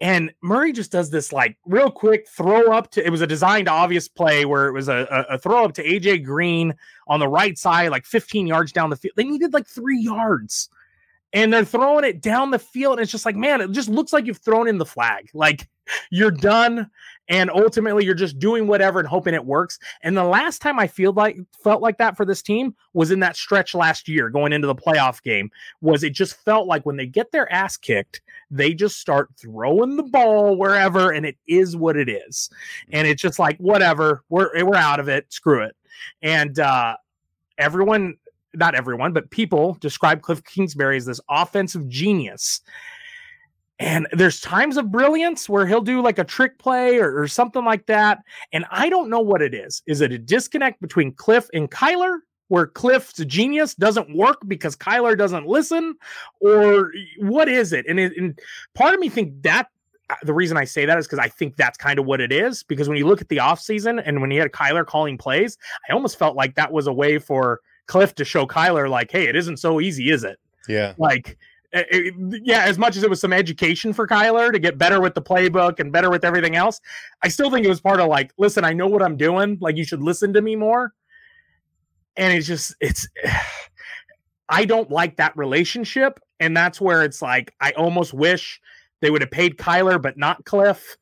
And 0.00 0.32
Murray 0.42 0.72
just 0.72 0.90
does 0.90 1.10
this 1.10 1.32
like 1.32 1.56
real 1.64 1.90
quick 1.90 2.28
throw 2.28 2.72
up 2.72 2.90
to 2.92 3.06
it 3.06 3.10
was 3.10 3.20
a 3.20 3.26
designed 3.26 3.68
obvious 3.68 4.08
play 4.08 4.44
where 4.44 4.66
it 4.66 4.72
was 4.72 4.88
a, 4.88 5.06
a, 5.10 5.34
a 5.34 5.38
throw 5.38 5.64
up 5.64 5.74
to 5.74 5.84
AJ 5.84 6.24
Green 6.24 6.74
on 7.06 7.20
the 7.20 7.28
right 7.28 7.56
side, 7.56 7.90
like 7.90 8.04
15 8.04 8.46
yards 8.46 8.72
down 8.72 8.90
the 8.90 8.96
field. 8.96 9.14
They 9.16 9.24
needed 9.24 9.52
like 9.52 9.66
three 9.66 10.00
yards. 10.00 10.68
And 11.32 11.52
they're 11.52 11.64
throwing 11.64 12.04
it 12.04 12.20
down 12.20 12.52
the 12.52 12.60
field. 12.60 12.94
And 12.94 13.02
it's 13.02 13.10
just 13.10 13.26
like, 13.26 13.34
man, 13.34 13.60
it 13.60 13.72
just 13.72 13.88
looks 13.88 14.12
like 14.12 14.24
you've 14.26 14.38
thrown 14.38 14.68
in 14.68 14.78
the 14.78 14.86
flag. 14.86 15.30
Like 15.34 15.68
you're 16.10 16.30
done. 16.30 16.90
And 17.28 17.50
ultimately 17.50 18.04
you're 18.04 18.14
just 18.14 18.38
doing 18.38 18.66
whatever 18.66 18.98
and 18.98 19.08
hoping 19.08 19.34
it 19.34 19.44
works. 19.44 19.78
And 20.02 20.16
the 20.16 20.24
last 20.24 20.60
time 20.60 20.78
I 20.78 20.86
feel 20.86 21.12
like 21.12 21.38
felt 21.62 21.80
like 21.80 21.98
that 21.98 22.16
for 22.16 22.24
this 22.24 22.42
team 22.42 22.74
was 22.92 23.10
in 23.10 23.20
that 23.20 23.36
stretch 23.36 23.74
last 23.74 24.08
year 24.08 24.28
going 24.28 24.52
into 24.52 24.66
the 24.66 24.74
playoff 24.74 25.22
game. 25.22 25.50
Was 25.80 26.02
it 26.02 26.12
just 26.12 26.36
felt 26.44 26.66
like 26.66 26.84
when 26.84 26.96
they 26.96 27.06
get 27.06 27.32
their 27.32 27.50
ass 27.52 27.76
kicked, 27.76 28.20
they 28.50 28.74
just 28.74 29.00
start 29.00 29.30
throwing 29.38 29.96
the 29.96 30.02
ball 30.02 30.56
wherever, 30.56 31.10
and 31.10 31.24
it 31.24 31.36
is 31.46 31.76
what 31.76 31.96
it 31.96 32.08
is. 32.08 32.50
And 32.92 33.08
it's 33.08 33.22
just 33.22 33.38
like, 33.38 33.56
whatever, 33.58 34.22
we're 34.28 34.50
we're 34.64 34.76
out 34.76 35.00
of 35.00 35.08
it. 35.08 35.32
Screw 35.32 35.62
it. 35.62 35.74
And 36.22 36.58
uh 36.58 36.96
everyone, 37.58 38.16
not 38.54 38.74
everyone, 38.74 39.12
but 39.12 39.30
people 39.30 39.76
describe 39.80 40.22
Cliff 40.22 40.42
Kingsbury 40.44 40.96
as 40.96 41.06
this 41.06 41.20
offensive 41.28 41.88
genius. 41.88 42.60
And 43.78 44.06
there's 44.12 44.40
times 44.40 44.76
of 44.76 44.92
brilliance 44.92 45.48
where 45.48 45.66
he'll 45.66 45.80
do 45.80 46.00
like 46.00 46.18
a 46.18 46.24
trick 46.24 46.58
play 46.58 46.98
or, 46.98 47.20
or 47.20 47.28
something 47.28 47.64
like 47.64 47.86
that. 47.86 48.20
And 48.52 48.64
I 48.70 48.88
don't 48.88 49.10
know 49.10 49.20
what 49.20 49.42
it 49.42 49.54
is. 49.54 49.82
Is 49.86 50.00
it 50.00 50.12
a 50.12 50.18
disconnect 50.18 50.80
between 50.80 51.12
Cliff 51.12 51.48
and 51.52 51.70
Kyler? 51.70 52.18
Where 52.48 52.66
Cliff's 52.66 53.24
genius 53.24 53.74
doesn't 53.74 54.14
work 54.14 54.42
because 54.46 54.76
Kyler 54.76 55.16
doesn't 55.16 55.46
listen, 55.46 55.94
or 56.40 56.92
what 57.18 57.48
is 57.48 57.72
it? 57.72 57.86
And, 57.88 57.98
it, 57.98 58.12
and 58.18 58.38
part 58.74 58.92
of 58.92 59.00
me 59.00 59.08
think 59.08 59.42
that 59.42 59.68
uh, 60.10 60.16
the 60.24 60.34
reason 60.34 60.58
I 60.58 60.64
say 60.64 60.84
that 60.84 60.98
is 60.98 61.06
because 61.06 61.18
I 61.18 61.26
think 61.26 61.56
that's 61.56 61.78
kind 61.78 61.98
of 61.98 62.04
what 62.04 62.20
it 62.20 62.30
is. 62.30 62.62
Because 62.62 62.86
when 62.86 62.98
you 62.98 63.06
look 63.06 63.22
at 63.22 63.30
the 63.30 63.38
offseason 63.38 64.00
and 64.04 64.20
when 64.20 64.30
you 64.30 64.40
had 64.40 64.52
Kyler 64.52 64.84
calling 64.84 65.16
plays, 65.16 65.56
I 65.88 65.94
almost 65.94 66.18
felt 66.18 66.36
like 66.36 66.54
that 66.56 66.70
was 66.70 66.86
a 66.86 66.92
way 66.92 67.18
for 67.18 67.60
Cliff 67.86 68.14
to 68.16 68.26
show 68.26 68.46
Kyler, 68.46 68.90
like, 68.90 69.10
hey, 69.10 69.26
it 69.26 69.36
isn't 69.36 69.56
so 69.56 69.80
easy, 69.80 70.10
is 70.10 70.22
it? 70.22 70.38
Yeah. 70.68 70.92
Like, 70.98 71.38
it- 71.74 72.14
yeah, 72.44 72.64
as 72.64 72.78
much 72.78 72.96
as 72.96 73.02
it 73.02 73.10
was 73.10 73.20
some 73.20 73.32
education 73.32 73.92
for 73.92 74.06
Kyler 74.06 74.52
to 74.52 74.58
get 74.58 74.78
better 74.78 75.00
with 75.00 75.14
the 75.14 75.22
playbook 75.22 75.80
and 75.80 75.92
better 75.92 76.10
with 76.10 76.24
everything 76.24 76.56
else, 76.56 76.80
I 77.22 77.28
still 77.28 77.50
think 77.50 77.64
it 77.66 77.68
was 77.68 77.80
part 77.80 78.00
of 78.00 78.08
like, 78.08 78.32
listen, 78.38 78.64
I 78.64 78.72
know 78.72 78.86
what 78.86 79.02
I'm 79.02 79.16
doing. 79.16 79.58
Like, 79.60 79.76
you 79.76 79.84
should 79.84 80.02
listen 80.02 80.32
to 80.34 80.42
me 80.42 80.56
more. 80.56 80.92
And 82.16 82.32
it's 82.32 82.46
just, 82.46 82.74
it's, 82.80 83.08
I 84.48 84.64
don't 84.64 84.90
like 84.90 85.16
that 85.16 85.36
relationship. 85.36 86.20
And 86.40 86.56
that's 86.56 86.80
where 86.80 87.02
it's 87.02 87.22
like, 87.22 87.54
I 87.60 87.72
almost 87.72 88.12
wish 88.12 88.60
they 89.00 89.10
would 89.10 89.20
have 89.22 89.30
paid 89.30 89.56
Kyler, 89.56 90.00
but 90.00 90.16
not 90.16 90.44
Cliff 90.44 90.96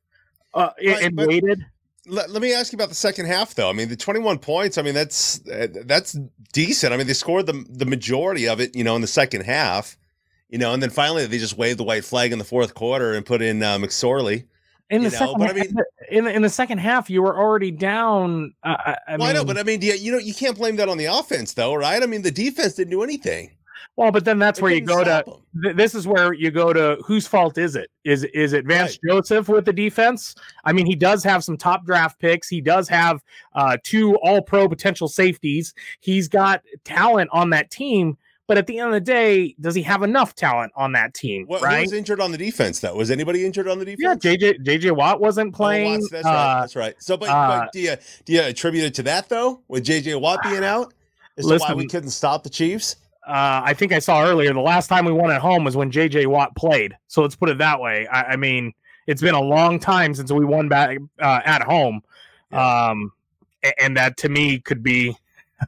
uh, 0.55 0.71
Right, 0.85 1.03
and 1.03 1.17
but- 1.17 1.29
waited. 1.29 1.65
Let, 2.09 2.31
let 2.31 2.43
me 2.43 2.53
ask 2.53 2.73
you 2.73 2.77
about 2.77 2.89
the 2.89 2.97
second 2.97 3.27
half, 3.27 3.55
though. 3.55 3.71
I 3.71 3.73
mean, 3.73 3.89
the 3.89 3.95
21 3.95 4.41
points. 4.41 4.77
I 4.77 4.83
mean, 4.83 4.93
that's 4.95 5.41
uh, 5.47 5.69
that's 5.85 6.19
decent. 6.53 6.93
I 6.93 6.97
mean, 6.97 7.07
they 7.07 7.13
scored 7.13 7.47
the 7.47 7.65
the 7.71 7.85
majority 7.87 8.49
of 8.49 8.61
it, 8.61 8.75
you 8.75 8.83
know, 8.83 8.97
in 8.97 9.03
the 9.03 9.07
second 9.07 9.43
half, 9.43 9.97
you 10.53 10.59
know, 10.59 10.73
and 10.73 10.81
then 10.83 10.91
finally 10.91 11.27
they 11.27 11.39
just 11.39 11.57
waved 11.57 11.79
the 11.81 11.85
white 11.85 12.05
flag 12.05 12.31
in 12.31 12.39
the 12.39 12.45
fourth 12.45 12.75
quarter 12.75 13.15
and 13.15 13.27
put 13.27 13.43
in 13.43 13.63
uh, 13.63 13.79
McSorley. 13.79 14.45
In 14.91 15.03
the 15.03 15.09
know, 15.09 15.17
second, 15.17 15.39
but 15.39 15.43
I 15.43 15.47
half, 15.47 15.57
mean- 15.57 15.77
in 16.11 16.25
the, 16.25 16.37
in 16.37 16.43
the 16.43 16.51
second 16.51 16.79
half, 16.79 17.09
you 17.09 17.23
were 17.23 17.37
already 17.37 17.71
down. 17.71 18.53
Uh, 18.63 18.77
I, 18.79 18.97
I 19.09 19.17
well, 19.17 19.29
I 19.29 19.33
know, 19.33 19.45
but 19.45 19.57
I 19.57 19.63
mean, 19.63 19.81
you, 19.81 19.95
you 19.95 20.13
know, 20.13 20.19
you 20.19 20.35
can't 20.35 20.57
blame 20.57 20.77
that 20.77 20.89
on 20.91 20.99
the 20.99 21.07
offense, 21.07 21.55
though, 21.55 21.75
right? 21.75 22.03
I 22.03 22.07
mean, 22.07 22.21
the 22.23 22.31
defense 22.31 22.75
didn't 22.75 22.91
do 22.91 23.03
anything. 23.03 23.51
Well, 23.97 24.11
but 24.11 24.25
then 24.25 24.39
that's 24.39 24.59
They 24.59 24.63
where 24.63 24.73
you 24.73 24.81
go 24.83 25.05
to. 25.05 25.25
th- 25.63 25.77
This 25.77 25.95
is 25.95 26.07
where 26.07 26.33
you 26.33 26.51
go 26.51 26.73
to. 26.73 26.97
Whose 27.05 27.27
fault 27.27 27.59
is 27.59 27.77
it? 27.77 27.91
Is 28.05 28.25
is 28.25 28.53
it 28.55 28.65
Vance 28.67 28.99
Joseph 29.07 29.49
with 29.49 29.65
the 29.67 29.73
defense? 29.73 30.35
I 30.65 30.73
mean, 30.73 30.87
he 30.87 30.95
does 30.95 31.23
have 31.25 31.45
some 31.45 31.57
top 31.59 31.85
draft 31.85 32.19
picks. 32.19 32.49
He 32.49 32.61
does 32.63 32.89
have 32.89 33.23
uh, 33.55 33.77
two 33.83 34.17
All 34.23 34.41
Pro 34.43 34.67
potential 34.69 35.09
safeties. 35.09 35.75
He's 36.01 36.27
got 36.29 36.63
talent 36.85 37.29
on 37.33 37.51
that 37.51 37.71
team. 37.71 38.17
But 38.49 38.59
at 38.59 38.67
the 38.67 38.79
end 38.79 38.89
of 38.89 38.95
the 38.95 39.01
day, 39.01 39.55
does 39.61 39.75
he 39.75 39.83
have 39.83 40.03
enough 40.03 40.35
talent 40.35 40.73
on 40.75 40.93
that 40.93 41.15
team? 41.15 41.47
What, 41.47 41.61
who 41.61 41.67
right? 41.67 41.83
was 41.83 41.93
injured 41.93 42.21
on 42.21 42.33
the 42.33 42.39
defense, 42.39 42.81
though? 42.81 42.95
Was 42.95 43.11
anybody 43.11 43.47
injured 43.47 43.69
on 43.69 43.79
the 43.79 43.85
defense? 43.85 44.25
Yeah? 44.25 44.35
JJ 44.35 44.65
JJ 44.65 44.97
Watt 44.97 45.21
wasn't 45.21 45.55
Oh, 45.55 45.57
playing. 45.57 46.01
Watts, 46.01 46.11
that's 46.11 46.25
right. 46.25 46.33
Uh, 46.33 46.61
That's 46.61 46.77
right. 46.77 46.95
So, 46.99 47.17
but, 47.17 47.29
uh, 47.29 47.61
but 47.61 47.73
do 47.73 47.81
you 47.81 47.97
do 48.25 48.33
you 48.33 48.43
attribute 48.43 48.85
it 48.85 48.95
to 48.95 49.03
that 49.05 49.29
though, 49.29 49.61
with 49.69 49.85
JJ 49.85 50.21
Watt 50.21 50.41
being 50.43 50.65
out? 50.65 50.93
Is 51.37 51.47
that 51.47 51.61
why 51.61 51.75
we 51.75 51.87
couldn't 51.87 52.11
stop 52.11 52.43
the 52.43 52.51
Chiefs? 52.51 52.97
Uh, 53.27 53.63
I 53.65 53.75
think 53.75 53.93
I 53.93 54.01
saw 54.01 54.25
earlier 54.25 54.53
the 54.53 54.61
last 54.61 54.89
time 54.89 55.05
we 55.05 55.13
won 55.13 55.31
at 55.31 55.41
home 55.41 55.63
was 55.65 55.77
when 55.77 55.93
JJ 55.93 56.27
Watt 56.27 56.55
played. 56.57 56.97
So 57.07 57.23
let's 57.23 57.37
put 57.37 57.49
it 57.49 57.59
that 57.59 57.81
way. 57.81 58.07
I, 58.09 58.33
I 58.33 58.37
mean, 58.37 58.73
it's 59.07 59.23
been 59.23 59.35
a 59.35 59.41
long 59.41 59.79
time 59.79 60.15
since 60.15 60.33
we 60.33 60.45
won 60.45 60.69
back 60.69 60.99
uh, 61.21 61.41
at 61.45 61.63
home, 61.63 62.03
yeah. 62.51 62.89
um, 62.91 63.13
and 63.79 63.97
that 63.97 64.17
to 64.19 64.29
me 64.29 64.59
could 64.59 64.83
be 64.83 65.17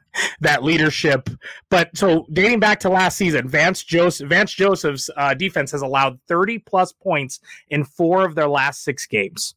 that 0.41 0.63
leadership. 0.63 1.29
But 1.69 1.95
so 1.95 2.25
dating 2.33 2.59
back 2.59 2.79
to 2.81 2.89
last 2.89 3.17
season, 3.17 3.47
Vance 3.47 3.83
Joseph 3.83 4.29
Vance 4.29 4.53
Joseph's 4.53 5.09
uh, 5.17 5.33
defense 5.33 5.71
has 5.71 5.81
allowed 5.81 6.19
30 6.27 6.59
plus 6.59 6.91
points 6.91 7.39
in 7.69 7.83
four 7.83 8.25
of 8.25 8.35
their 8.35 8.47
last 8.47 8.83
six 8.83 9.05
games. 9.05 9.55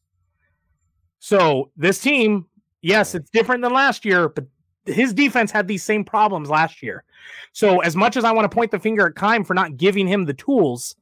So 1.19 1.71
this 1.75 1.99
team, 1.99 2.45
yes, 2.81 3.15
it's 3.15 3.29
different 3.29 3.61
than 3.61 3.73
last 3.73 4.05
year, 4.05 4.29
but 4.29 4.45
his 4.85 5.13
defense 5.13 5.51
had 5.51 5.67
these 5.67 5.83
same 5.83 6.03
problems 6.03 6.49
last 6.49 6.81
year. 6.81 7.03
So 7.51 7.79
as 7.79 7.95
much 7.95 8.17
as 8.17 8.23
I 8.23 8.31
want 8.31 8.49
to 8.49 8.55
point 8.55 8.71
the 8.71 8.79
finger 8.79 9.07
at 9.07 9.15
Keim 9.15 9.43
for 9.43 9.53
not 9.53 9.77
giving 9.77 10.07
him 10.07 10.25
the 10.25 10.33
tools, 10.33 10.95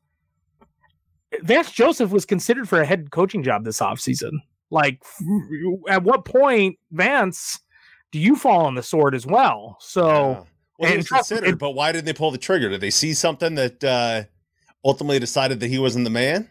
Vance 1.41 1.71
Joseph 1.71 2.11
was 2.11 2.25
considered 2.25 2.67
for 2.67 2.81
a 2.81 2.85
head 2.85 3.11
coaching 3.11 3.43
job 3.43 3.63
this 3.63 3.79
offseason. 3.79 4.39
Like 4.69 5.01
at 5.89 6.03
what 6.03 6.25
point, 6.25 6.77
Vance, 6.91 7.59
do 8.11 8.19
you 8.19 8.35
fall 8.35 8.65
on 8.65 8.75
the 8.75 8.83
sword 8.83 9.15
as 9.15 9.25
well? 9.25 9.77
So 9.79 10.07
yeah. 10.09 10.43
well, 10.79 11.03
considered, 11.03 11.49
it, 11.49 11.59
but 11.59 11.71
why 11.71 11.91
didn't 11.91 12.05
they 12.05 12.13
pull 12.13 12.31
the 12.31 12.37
trigger? 12.37 12.69
Did 12.69 12.81
they 12.81 12.89
see 12.89 13.13
something 13.13 13.55
that 13.55 13.83
uh, 13.83 14.23
ultimately 14.83 15.19
decided 15.19 15.59
that 15.59 15.67
he 15.67 15.79
wasn't 15.79 16.05
the 16.05 16.09
man? 16.09 16.49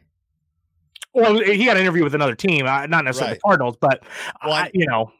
Well, 1.12 1.40
he 1.40 1.64
had 1.64 1.78
an 1.78 1.82
interview 1.82 2.04
with 2.04 2.14
another 2.14 2.34
team, 2.34 2.66
uh, 2.66 2.86
not 2.86 3.04
necessarily 3.04 3.32
right. 3.32 3.38
the 3.38 3.40
Cardinals, 3.40 3.76
but 3.80 4.02
well, 4.44 4.52
I, 4.52 4.70
you 4.74 4.86
know, 4.86 5.10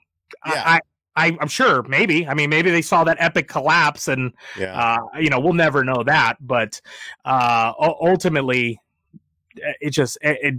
yeah. 0.47 0.63
I, 0.67 0.81
I, 1.17 1.39
am 1.41 1.49
sure 1.49 1.83
maybe. 1.85 2.27
I 2.27 2.35
mean, 2.35 2.51
maybe 2.51 2.71
they 2.71 2.83
saw 2.83 3.03
that 3.05 3.17
epic 3.19 3.49
collapse, 3.49 4.07
and 4.07 4.35
yeah. 4.59 4.79
uh, 4.79 5.19
you 5.19 5.31
know, 5.31 5.41
we'll 5.41 5.55
never 5.55 5.85
know 5.85 6.03
that. 6.05 6.37
But 6.39 6.83
uh, 7.25 7.73
ultimately, 7.79 8.79
it 9.81 9.91
just 9.91 10.19
it, 10.21 10.39
it, 10.43 10.55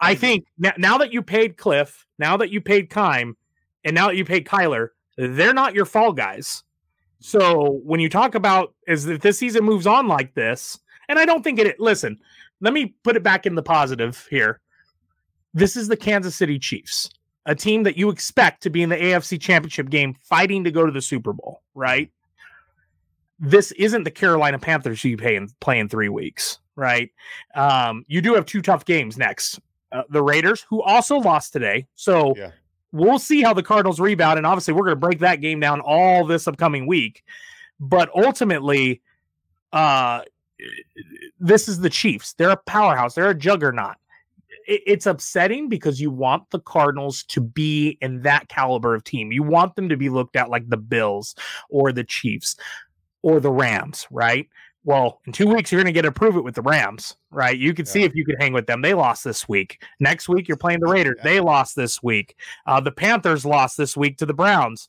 I 0.00 0.14
think 0.14 0.46
now, 0.56 0.72
now 0.78 0.96
that 0.98 1.12
you 1.12 1.20
paid 1.20 1.58
Cliff, 1.58 2.06
now 2.18 2.38
that 2.38 2.48
you 2.48 2.62
paid 2.62 2.88
Keim, 2.88 3.36
and 3.84 3.94
now 3.94 4.06
that 4.06 4.16
you 4.16 4.24
paid 4.24 4.46
Kyler, 4.46 4.88
they're 5.18 5.54
not 5.54 5.74
your 5.74 5.84
fall 5.84 6.12
guys. 6.12 6.62
So 7.20 7.80
when 7.84 8.00
you 8.00 8.08
talk 8.08 8.34
about 8.34 8.74
is 8.86 9.06
if 9.06 9.20
this 9.20 9.38
season 9.38 9.64
moves 9.64 9.86
on 9.86 10.06
like 10.06 10.34
this, 10.34 10.78
and 11.08 11.18
I 11.18 11.24
don't 11.24 11.42
think 11.42 11.58
it. 11.58 11.80
Listen, 11.80 12.18
let 12.60 12.72
me 12.72 12.94
put 13.02 13.16
it 13.16 13.22
back 13.22 13.44
in 13.44 13.54
the 13.54 13.62
positive 13.62 14.26
here. 14.30 14.60
This 15.54 15.76
is 15.76 15.88
the 15.88 15.96
Kansas 15.96 16.36
City 16.36 16.58
Chiefs, 16.58 17.10
a 17.46 17.54
team 17.54 17.82
that 17.82 17.96
you 17.96 18.10
expect 18.10 18.62
to 18.62 18.70
be 18.70 18.82
in 18.82 18.88
the 18.88 18.96
AFC 18.96 19.40
Championship 19.40 19.90
game 19.90 20.14
fighting 20.14 20.62
to 20.64 20.70
go 20.70 20.86
to 20.86 20.92
the 20.92 21.02
Super 21.02 21.32
Bowl, 21.32 21.62
right? 21.74 22.10
This 23.40 23.72
isn't 23.72 24.04
the 24.04 24.10
Carolina 24.10 24.58
Panthers 24.58 25.02
you 25.02 25.16
pay 25.16 25.36
in, 25.36 25.48
play 25.60 25.78
in 25.78 25.88
three 25.88 26.08
weeks, 26.08 26.58
right? 26.76 27.10
Um, 27.54 28.04
you 28.06 28.20
do 28.20 28.34
have 28.34 28.46
two 28.46 28.62
tough 28.62 28.84
games 28.84 29.16
next. 29.16 29.58
Uh, 29.90 30.02
the 30.10 30.22
Raiders, 30.22 30.66
who 30.68 30.82
also 30.82 31.16
lost 31.16 31.52
today. 31.52 31.86
So 31.94 32.34
yeah. 32.36 32.50
We'll 32.92 33.18
see 33.18 33.42
how 33.42 33.54
the 33.54 33.62
Cardinals 33.62 34.00
rebound. 34.00 34.38
And 34.38 34.46
obviously, 34.46 34.74
we're 34.74 34.84
going 34.84 34.96
to 34.96 34.96
break 34.96 35.20
that 35.20 35.40
game 35.40 35.60
down 35.60 35.80
all 35.80 36.24
this 36.24 36.46
upcoming 36.46 36.86
week. 36.86 37.22
But 37.80 38.10
ultimately, 38.14 39.02
uh, 39.72 40.22
this 41.38 41.68
is 41.68 41.80
the 41.80 41.90
Chiefs. 41.90 42.34
They're 42.34 42.50
a 42.50 42.56
powerhouse, 42.56 43.14
they're 43.14 43.30
a 43.30 43.34
juggernaut 43.34 43.96
it's 44.68 45.06
upsetting 45.06 45.70
because 45.70 45.98
you 45.98 46.10
want 46.10 46.50
the 46.50 46.60
Cardinals 46.60 47.22
to 47.24 47.40
be 47.40 47.96
in 48.02 48.20
that 48.22 48.48
caliber 48.48 48.94
of 48.94 49.02
team. 49.02 49.32
You 49.32 49.42
want 49.42 49.74
them 49.76 49.88
to 49.88 49.96
be 49.96 50.10
looked 50.10 50.36
at 50.36 50.50
like 50.50 50.68
the 50.68 50.76
Bills 50.76 51.34
or 51.70 51.90
the 51.90 52.04
Chiefs 52.04 52.54
or 53.22 53.40
the 53.40 53.50
Rams, 53.50 54.06
right? 54.10 54.46
Well, 54.88 55.20
in 55.26 55.34
two 55.34 55.46
weeks, 55.48 55.70
you're 55.70 55.82
going 55.82 55.92
to 55.92 55.92
get 55.92 56.06
to 56.06 56.12
prove 56.12 56.36
it 56.36 56.44
with 56.44 56.54
the 56.54 56.62
Rams, 56.62 57.18
right? 57.30 57.58
You 57.58 57.74
can 57.74 57.84
yeah. 57.84 57.92
see 57.92 58.02
if 58.04 58.14
you 58.14 58.24
can 58.24 58.36
hang 58.40 58.54
with 58.54 58.66
them. 58.66 58.80
They 58.80 58.94
lost 58.94 59.22
this 59.22 59.46
week. 59.46 59.82
Next 60.00 60.30
week, 60.30 60.48
you're 60.48 60.56
playing 60.56 60.80
the 60.80 60.86
Raiders. 60.86 61.16
Yeah. 61.18 61.24
They 61.24 61.40
lost 61.40 61.76
this 61.76 62.02
week. 62.02 62.36
Uh, 62.66 62.80
the 62.80 62.90
Panthers 62.90 63.44
lost 63.44 63.76
this 63.76 63.98
week 63.98 64.16
to 64.16 64.24
the 64.24 64.32
Browns. 64.32 64.88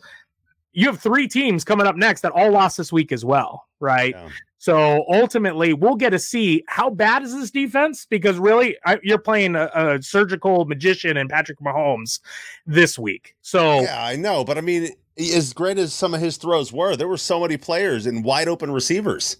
You 0.72 0.86
have 0.86 1.02
three 1.02 1.28
teams 1.28 1.66
coming 1.66 1.86
up 1.86 1.98
next 1.98 2.22
that 2.22 2.32
all 2.32 2.50
lost 2.50 2.78
this 2.78 2.94
week 2.94 3.12
as 3.12 3.26
well, 3.26 3.68
right? 3.82 4.16
Yeah. 4.16 4.30
So 4.58 5.04
ultimately, 5.12 5.74
we'll 5.74 5.98
get 5.98 6.12
to 6.12 6.20
see 6.20 6.64
how 6.70 6.90
bad 6.90 7.24
is 7.24 7.34
this 7.34 7.52
defense 7.52 8.06
because 8.06 8.38
really, 8.38 8.78
I, 8.86 9.00
you're 9.04 9.18
playing 9.18 9.58
a, 9.58 9.70
a, 9.76 10.02
surgical 10.02 10.64
magician 10.64 11.18
and 11.18 11.30
Patrick 11.30 11.60
Mahomes 11.60 12.22
this 12.66 12.98
week. 12.98 13.36
So 13.42 13.82
yeah, 13.82 14.02
I 14.02 14.16
know, 14.16 14.46
but 14.46 14.58
I 14.58 14.62
mean, 14.62 14.92
as 15.18 15.52
great 15.52 15.78
as 15.78 15.94
some 15.94 16.14
of 16.14 16.22
his 16.22 16.38
throws 16.38 16.72
were, 16.72 16.96
there 16.96 17.10
were 17.10 17.18
so 17.18 17.42
many 17.42 17.58
players 17.58 18.06
and 18.06 18.24
wide 18.24 18.48
open 18.48 18.72
receivers 18.72 19.36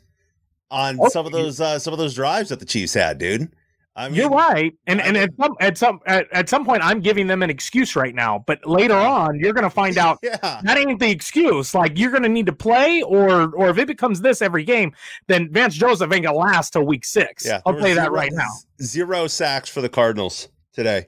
on 0.72 1.00
okay. 1.00 1.10
some 1.10 1.26
of 1.26 1.32
those 1.32 1.60
uh, 1.62 1.80
some 1.80 1.94
of 1.94 2.00
those 2.00 2.14
drives 2.14 2.50
that 2.50 2.60
the 2.60 2.66
Chiefs 2.66 2.94
had, 2.94 3.18
dude. 3.18 3.52
I 3.96 4.08
mean, 4.08 4.16
You're 4.16 4.30
right, 4.30 4.74
and 4.88 5.02
and 5.02 5.18
at 5.18 5.32
some 5.38 5.56
at 5.60 5.78
some 5.78 6.00
at, 6.06 6.28
at, 6.32 6.48
some 6.48 6.64
point, 6.64 6.82
I'm 6.86 7.02
giving 7.02 7.28
them 7.28 7.44
an 7.44 7.50
excuse 7.50 7.98
right 7.98 8.16
now. 8.16 8.44
But 8.48 8.66
later 8.66 8.96
on, 8.96 9.38
you're 9.40 9.52
going 9.52 9.66
to 9.66 9.70
find 9.70 9.98
out 9.98 10.20
yeah. 10.24 10.62
that 10.64 10.78
ain't 10.78 11.00
the 11.02 11.10
excuse. 11.10 11.76
Like 11.76 11.98
you're 11.98 12.12
going 12.12 12.24
to 12.24 12.30
need 12.30 12.46
to 12.46 12.54
play, 12.54 13.02
or 13.02 13.54
or 13.56 13.70
if 13.70 13.78
it 13.78 13.88
becomes 13.88 14.22
this 14.22 14.42
every 14.42 14.64
game, 14.64 14.94
then 15.28 15.52
Vance 15.52 15.76
Joseph 15.76 16.14
ain't 16.14 16.24
to 16.24 16.32
last 16.32 16.72
till 16.72 16.86
week 16.86 17.04
six. 17.04 17.46
Yeah, 17.46 17.60
I'll 17.66 17.74
play 17.74 17.94
that 17.94 18.14
right 18.14 18.32
now. 18.32 18.48
Zero 18.82 19.28
sacks 19.28 19.68
for 19.70 19.82
the 19.82 19.90
Cardinals 19.90 20.48
today. 20.72 21.08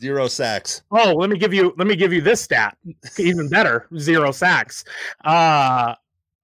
Zero 0.00 0.28
sacks. 0.28 0.82
Oh, 0.90 1.12
let 1.12 1.28
me 1.28 1.36
give 1.36 1.52
you 1.52 1.74
let 1.76 1.86
me 1.86 1.94
give 1.94 2.12
you 2.12 2.22
this 2.22 2.40
stat. 2.40 2.78
Even 3.18 3.50
better, 3.50 3.86
zero 3.98 4.30
sacks. 4.32 4.82
Uh 5.24 5.94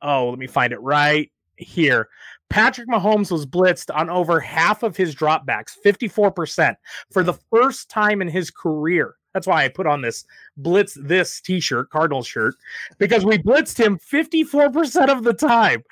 oh, 0.02 0.28
let 0.28 0.38
me 0.38 0.46
find 0.46 0.74
it 0.74 0.80
right 0.82 1.30
here. 1.56 2.08
Patrick 2.50 2.88
Mahomes 2.88 3.30
was 3.30 3.46
blitzed 3.46 3.94
on 3.94 4.10
over 4.10 4.38
half 4.38 4.82
of 4.82 4.96
his 4.96 5.14
dropbacks, 5.14 5.72
54%, 5.84 6.76
for 7.10 7.22
the 7.22 7.32
first 7.50 7.88
time 7.88 8.22
in 8.22 8.28
his 8.28 8.50
career. 8.50 9.16
That's 9.32 9.48
why 9.48 9.64
I 9.64 9.68
put 9.68 9.88
on 9.88 10.00
this 10.00 10.24
blitz 10.56 10.96
this 11.00 11.40
t-shirt, 11.40 11.90
Cardinal 11.90 12.22
shirt, 12.22 12.54
because 12.98 13.24
we 13.24 13.38
blitzed 13.38 13.78
him 13.78 13.98
54% 13.98 15.08
of 15.08 15.24
the 15.24 15.34
time. 15.34 15.82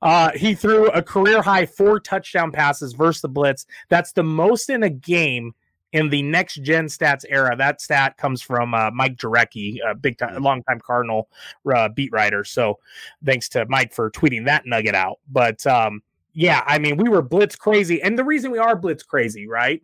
Uh, 0.00 0.30
he 0.36 0.54
threw 0.54 0.86
a 0.90 1.02
career 1.02 1.42
high 1.42 1.66
four 1.66 1.98
touchdown 1.98 2.52
passes 2.52 2.92
versus 2.92 3.22
the 3.22 3.28
blitz. 3.28 3.66
That's 3.88 4.12
the 4.12 4.22
most 4.22 4.70
in 4.70 4.84
a 4.84 4.90
game 4.90 5.52
in 5.92 6.08
the 6.08 6.22
next 6.22 6.56
gen 6.56 6.86
stats 6.86 7.24
era. 7.28 7.54
That 7.56 7.80
stat 7.80 8.16
comes 8.16 8.42
from 8.42 8.74
uh, 8.74 8.90
Mike 8.90 9.16
Jurecki, 9.16 9.78
a 9.86 9.94
big 9.94 10.18
time, 10.18 10.42
long 10.42 10.62
time 10.64 10.80
Cardinal 10.80 11.28
uh, 11.72 11.88
beat 11.88 12.12
writer. 12.12 12.44
So 12.44 12.78
thanks 13.24 13.48
to 13.50 13.66
Mike 13.68 13.92
for 13.92 14.10
tweeting 14.10 14.44
that 14.46 14.66
nugget 14.66 14.94
out. 14.94 15.18
But 15.30 15.66
um, 15.66 16.02
yeah, 16.32 16.62
I 16.66 16.78
mean, 16.78 16.96
we 16.96 17.08
were 17.08 17.22
blitz 17.22 17.56
crazy. 17.56 18.02
And 18.02 18.18
the 18.18 18.24
reason 18.24 18.50
we 18.50 18.58
are 18.58 18.74
blitz 18.74 19.02
crazy, 19.02 19.46
right? 19.46 19.82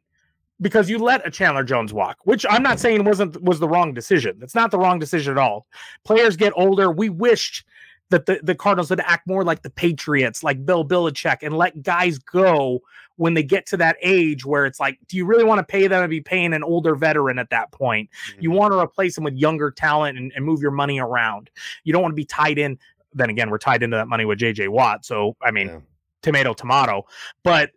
Because 0.60 0.90
you 0.90 0.98
let 0.98 1.24
a 1.26 1.30
Chandler 1.30 1.62
Jones 1.62 1.92
walk, 1.92 2.16
which 2.24 2.44
I'm 2.50 2.64
not 2.64 2.80
saying 2.80 3.04
wasn't 3.04 3.40
was 3.42 3.60
the 3.60 3.68
wrong 3.68 3.94
decision. 3.94 4.40
It's 4.42 4.56
not 4.56 4.72
the 4.72 4.78
wrong 4.78 4.98
decision 4.98 5.32
at 5.32 5.38
all. 5.38 5.66
Players 6.04 6.36
get 6.36 6.52
older. 6.56 6.90
We 6.90 7.10
wished 7.10 7.64
that 8.10 8.26
the, 8.26 8.40
the 8.42 8.54
Cardinals 8.54 8.90
would 8.90 9.00
act 9.00 9.26
more 9.26 9.44
like 9.44 9.62
the 9.62 9.70
Patriots, 9.70 10.42
like 10.42 10.64
Bill 10.64 10.84
Belichick, 10.84 11.38
and 11.42 11.56
let 11.56 11.82
guys 11.82 12.18
go 12.18 12.80
when 13.16 13.34
they 13.34 13.42
get 13.42 13.66
to 13.66 13.76
that 13.76 13.96
age 14.00 14.44
where 14.44 14.64
it's 14.64 14.78
like, 14.78 14.98
do 15.08 15.16
you 15.16 15.26
really 15.26 15.44
want 15.44 15.58
to 15.58 15.64
pay 15.64 15.88
them 15.88 16.02
to 16.02 16.08
be 16.08 16.20
paying 16.20 16.54
an 16.54 16.62
older 16.62 16.94
veteran 16.94 17.38
at 17.38 17.50
that 17.50 17.70
point? 17.72 18.08
Mm-hmm. 18.30 18.42
You 18.42 18.50
want 18.52 18.72
to 18.72 18.78
replace 18.78 19.14
them 19.14 19.24
with 19.24 19.34
younger 19.34 19.70
talent 19.70 20.16
and, 20.16 20.32
and 20.36 20.44
move 20.44 20.62
your 20.62 20.70
money 20.70 21.00
around. 21.00 21.50
You 21.84 21.92
don't 21.92 22.02
want 22.02 22.12
to 22.12 22.16
be 22.16 22.24
tied 22.24 22.58
in. 22.58 22.78
Then 23.14 23.30
again, 23.30 23.50
we're 23.50 23.58
tied 23.58 23.82
into 23.82 23.96
that 23.96 24.06
money 24.06 24.24
with 24.24 24.38
JJ 24.38 24.68
Watt. 24.68 25.04
So, 25.04 25.36
I 25.42 25.50
mean, 25.50 25.68
yeah 25.68 25.78
tomato, 26.22 26.52
tomato. 26.52 27.06
But 27.42 27.70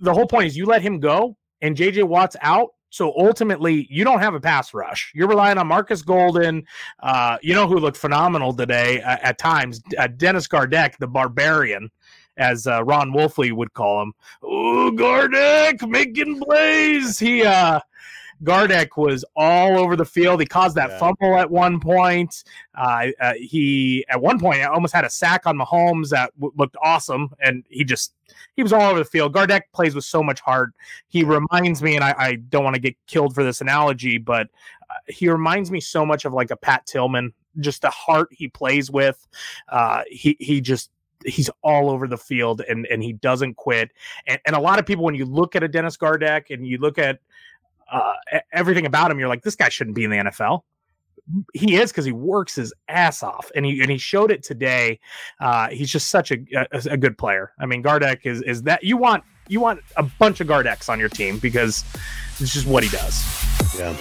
the 0.00 0.12
whole 0.12 0.26
point 0.26 0.46
is 0.46 0.56
you 0.56 0.66
let 0.66 0.82
him 0.82 1.00
go 1.00 1.36
and 1.60 1.76
JJ 1.76 2.04
Watt's 2.04 2.36
out. 2.40 2.74
So 2.90 3.12
ultimately, 3.16 3.86
you 3.90 4.04
don't 4.04 4.20
have 4.20 4.34
a 4.34 4.40
pass 4.40 4.72
rush. 4.72 5.12
You're 5.14 5.28
relying 5.28 5.58
on 5.58 5.66
Marcus 5.66 6.02
Golden. 6.02 6.64
Uh, 7.00 7.36
you 7.42 7.54
know 7.54 7.66
who 7.66 7.78
looked 7.78 7.96
phenomenal 7.96 8.54
today 8.54 9.02
uh, 9.02 9.18
at 9.22 9.38
times? 9.38 9.82
Uh, 9.98 10.06
Dennis 10.06 10.46
Gardeck, 10.46 10.96
the 10.98 11.06
barbarian, 11.06 11.90
as 12.36 12.66
uh, 12.66 12.84
Ron 12.84 13.12
Wolfley 13.12 13.52
would 13.52 13.72
call 13.74 14.02
him. 14.02 14.12
Ooh, 14.44 14.92
Gardeck 14.92 15.86
making 15.88 16.40
plays. 16.40 17.18
He 17.18 17.44
uh, 17.44 17.80
Gardeck 18.44 18.96
was 18.96 19.24
all 19.34 19.78
over 19.78 19.96
the 19.96 20.04
field. 20.04 20.40
He 20.40 20.46
caused 20.46 20.76
that 20.76 20.90
yeah. 20.90 20.98
fumble 20.98 21.36
at 21.36 21.50
one 21.50 21.80
point. 21.80 22.44
Uh, 22.74 23.08
uh, 23.20 23.32
he 23.34 24.04
at 24.08 24.20
one 24.20 24.38
point 24.38 24.62
almost 24.64 24.94
had 24.94 25.04
a 25.04 25.10
sack 25.10 25.46
on 25.46 25.56
Mahomes 25.56 26.10
that 26.10 26.32
w- 26.38 26.52
looked 26.56 26.76
awesome, 26.82 27.30
and 27.40 27.64
he 27.68 27.84
just 27.84 28.14
he 28.54 28.62
was 28.62 28.72
all 28.72 28.82
over 28.82 28.98
the 28.98 29.04
field. 29.04 29.32
Gardeck 29.32 29.62
plays 29.72 29.94
with 29.94 30.04
so 30.04 30.22
much 30.22 30.40
heart. 30.40 30.72
He 31.08 31.24
reminds 31.24 31.82
me, 31.82 31.96
and 31.96 32.04
I, 32.04 32.14
I 32.18 32.34
don't 32.36 32.64
want 32.64 32.74
to 32.74 32.80
get 32.80 32.96
killed 33.06 33.34
for 33.34 33.44
this 33.44 33.60
analogy, 33.60 34.18
but 34.18 34.48
uh, 34.90 34.94
he 35.08 35.28
reminds 35.28 35.70
me 35.70 35.80
so 35.80 36.04
much 36.04 36.24
of 36.24 36.32
like 36.32 36.50
a 36.50 36.56
Pat 36.56 36.86
Tillman. 36.86 37.32
Just 37.58 37.82
the 37.82 37.90
heart 37.90 38.28
he 38.30 38.48
plays 38.48 38.90
with. 38.90 39.26
Uh, 39.68 40.02
he 40.10 40.36
he 40.40 40.60
just 40.60 40.90
he's 41.24 41.50
all 41.62 41.90
over 41.90 42.06
the 42.06 42.16
field 42.16 42.62
and 42.68 42.86
and 42.86 43.02
he 43.02 43.14
doesn't 43.14 43.56
quit. 43.56 43.90
And, 44.26 44.38
and 44.46 44.54
a 44.54 44.60
lot 44.60 44.78
of 44.78 44.86
people, 44.86 45.04
when 45.04 45.14
you 45.14 45.24
look 45.24 45.56
at 45.56 45.62
a 45.62 45.68
Dennis 45.68 45.96
Gardeck 45.96 46.50
and 46.50 46.66
you 46.66 46.78
look 46.78 46.98
at 46.98 47.20
uh, 47.90 48.14
everything 48.52 48.86
about 48.86 49.10
him, 49.10 49.18
you're 49.18 49.28
like, 49.28 49.42
this 49.42 49.56
guy 49.56 49.68
shouldn't 49.68 49.96
be 49.96 50.04
in 50.04 50.10
the 50.10 50.16
NFL. 50.16 50.62
he 51.54 51.76
is 51.76 51.90
because 51.90 52.04
he 52.04 52.12
works 52.12 52.54
his 52.54 52.72
ass 52.88 53.22
off, 53.22 53.50
and 53.54 53.66
he 53.66 53.80
and 53.80 53.90
he 53.90 53.98
showed 53.98 54.30
it 54.30 54.42
today. 54.42 55.00
Uh, 55.40 55.68
he's 55.68 55.90
just 55.90 56.08
such 56.08 56.30
a, 56.30 56.38
a, 56.54 56.92
a 56.92 56.96
good 56.96 57.18
player. 57.18 57.52
I 57.58 57.66
mean, 57.66 57.82
Gardeck 57.82 58.24
is 58.24 58.42
is 58.42 58.62
that 58.64 58.82
you 58.82 58.96
want 58.96 59.24
you 59.48 59.60
want 59.60 59.80
a 59.96 60.02
bunch 60.02 60.40
of 60.40 60.46
Gardecks 60.46 60.88
on 60.88 60.98
your 60.98 61.08
team 61.08 61.38
because 61.38 61.84
it's 62.38 62.52
just 62.52 62.66
what 62.66 62.82
he 62.84 62.90
does. 62.90 63.24
Yeah. 63.78 63.96